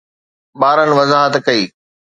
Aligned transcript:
ٻارن 0.59 0.89
وضاحت 0.97 1.33
ڪئي 1.45 1.63